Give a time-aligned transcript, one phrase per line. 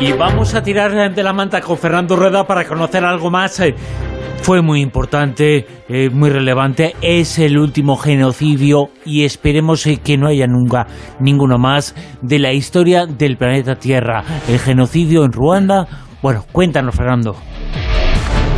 [0.00, 3.60] Y vamos a tirar de la manta con Fernando Rueda para conocer algo más.
[3.60, 3.74] Eh,
[4.42, 6.94] fue muy importante, eh, muy relevante.
[7.00, 10.86] Es el último genocidio y esperemos eh, que no haya nunca
[11.20, 14.24] ninguno más de la historia del planeta Tierra.
[14.48, 15.86] El genocidio en Ruanda.
[16.20, 17.36] Bueno, cuéntanos, Fernando.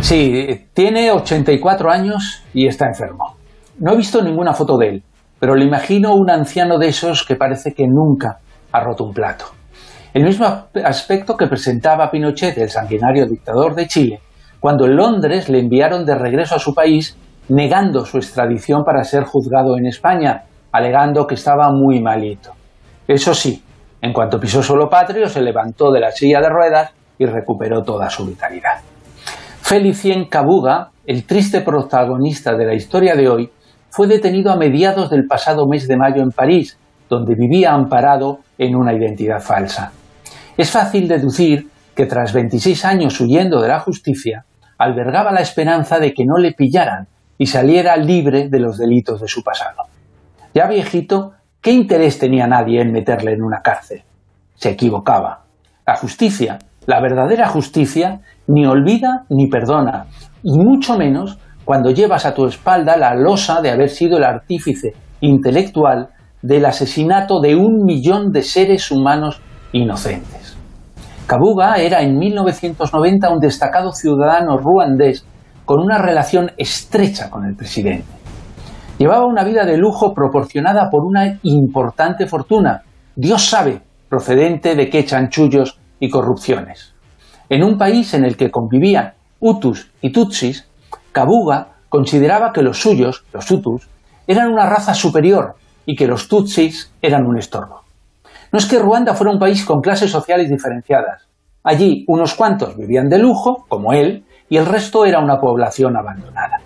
[0.00, 3.36] Sí, tiene 84 años y está enfermo.
[3.78, 5.02] No he visto ninguna foto de él,
[5.38, 8.38] pero le imagino un anciano de esos que parece que nunca
[8.72, 9.59] ha roto un plato.
[10.12, 10.44] El mismo
[10.84, 14.20] aspecto que presentaba Pinochet, el sanguinario dictador de Chile,
[14.58, 17.16] cuando en Londres le enviaron de regreso a su país
[17.48, 20.42] negando su extradición para ser juzgado en España,
[20.72, 22.50] alegando que estaba muy malito.
[23.06, 23.62] Eso sí,
[24.02, 28.10] en cuanto pisó suelo patrio, se levantó de la silla de ruedas y recuperó toda
[28.10, 28.80] su vitalidad.
[29.62, 33.50] Felicien Kabuga, el triste protagonista de la historia de hoy,
[33.90, 36.76] fue detenido a mediados del pasado mes de mayo en París,
[37.08, 39.92] donde vivía amparado en una identidad falsa.
[40.56, 44.44] Es fácil deducir que tras 26 años huyendo de la justicia,
[44.78, 49.28] albergaba la esperanza de que no le pillaran y saliera libre de los delitos de
[49.28, 49.84] su pasado.
[50.54, 54.02] Ya viejito, ¿qué interés tenía nadie en meterle en una cárcel?
[54.54, 55.44] Se equivocaba.
[55.86, 60.06] La justicia, la verdadera justicia, ni olvida ni perdona,
[60.42, 64.94] y mucho menos cuando llevas a tu espalda la losa de haber sido el artífice
[65.20, 66.08] intelectual
[66.42, 69.40] del asesinato de un millón de seres humanos
[69.72, 70.39] inocentes.
[71.30, 75.24] Kabuga era en 1990 un destacado ciudadano ruandés
[75.64, 78.08] con una relación estrecha con el presidente.
[78.98, 82.82] Llevaba una vida de lujo proporcionada por una importante fortuna,
[83.14, 86.96] Dios sabe, procedente de qué chanchullos y corrupciones.
[87.48, 90.68] En un país en el que convivían Hutus y Tutsis,
[91.12, 93.88] Kabuga consideraba que los suyos, los Hutus,
[94.26, 95.54] eran una raza superior
[95.86, 97.82] y que los Tutsis eran un estorbo.
[98.52, 101.28] No es que Ruanda fuera un país con clases sociales diferenciadas.
[101.62, 106.58] Allí unos cuantos vivían de lujo, como él, y el resto era una población abandonada.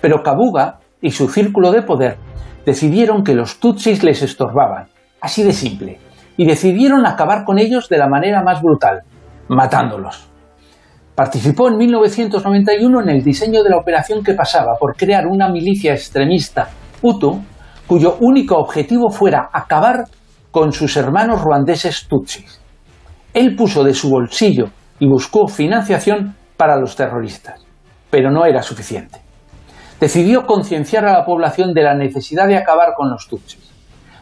[0.00, 2.16] Pero Kabuga y su círculo de poder
[2.64, 4.86] decidieron que los Tutsis les estorbaban,
[5.20, 5.98] así de simple,
[6.36, 9.02] y decidieron acabar con ellos de la manera más brutal,
[9.48, 10.28] matándolos.
[11.14, 15.92] Participó en 1991 en el diseño de la operación que pasaba por crear una milicia
[15.92, 16.68] extremista
[17.02, 17.42] Hutu
[17.88, 20.04] cuyo único objetivo fuera acabar
[20.50, 22.60] con sus hermanos ruandeses tutsis.
[23.34, 27.60] Él puso de su bolsillo y buscó financiación para los terroristas,
[28.10, 29.20] pero no era suficiente.
[30.00, 33.68] Decidió concienciar a la población de la necesidad de acabar con los tutsis.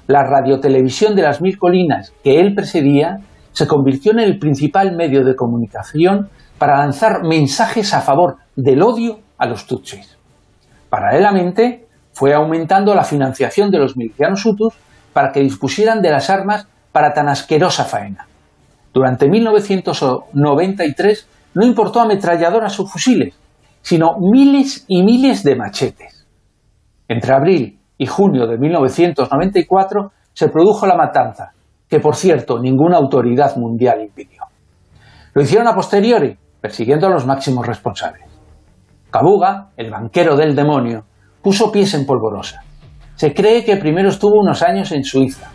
[0.07, 3.19] La radiotelevisión de las mil colinas que él presidía
[3.53, 9.19] se convirtió en el principal medio de comunicación para lanzar mensajes a favor del odio
[9.39, 10.17] a los tutsis.
[10.89, 14.73] Paralelamente, fue aumentando la financiación de los milicianos hutus
[15.17, 18.29] para que dispusieran de las armas para tan asquerosa faena.
[18.93, 23.35] Durante 1993 no importó ametralladoras o fusiles,
[23.81, 26.27] sino miles y miles de machetes.
[27.09, 31.55] Entre abril y junio de 1994 se produjo la matanza,
[31.89, 34.43] que por cierto ninguna autoridad mundial impidió.
[35.33, 38.29] Lo hicieron a posteriori, persiguiendo a los máximos responsables.
[39.11, 41.07] Kabuga, el banquero del demonio,
[41.41, 42.66] puso pies en polvorosa.
[43.17, 45.51] Se cree que primero estuvo unos años en Suiza.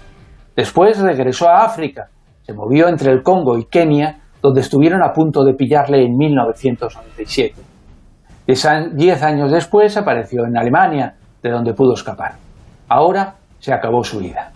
[0.55, 2.09] Después regresó a África.
[2.41, 7.53] Se movió entre el Congo y Kenia, donde estuvieron a punto de pillarle en 1997.
[8.47, 11.13] Diez años después apareció en Alemania,
[11.43, 12.33] de donde pudo escapar.
[12.89, 14.51] Ahora se acabó su vida.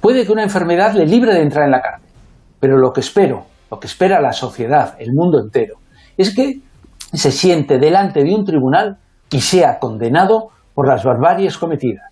[0.00, 2.10] Puede que una enfermedad le libre de entrar en la cárcel,
[2.58, 5.76] pero lo que espero, lo que espera la sociedad, el mundo entero,
[6.16, 6.60] es que
[7.12, 8.98] se siente delante de un tribunal
[9.30, 12.09] y sea condenado por las barbaries cometidas.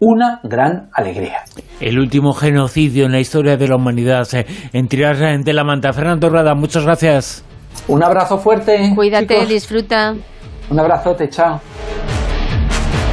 [0.00, 1.44] Una gran alegría.
[1.80, 5.92] El último genocidio en la historia de la humanidad eh, en tirar de la manta.
[5.92, 7.44] Fernando Rada, muchas gracias.
[7.88, 8.92] Un abrazo fuerte.
[8.94, 10.14] Cuídate, disfruta.
[10.70, 11.60] Un abrazote, chao.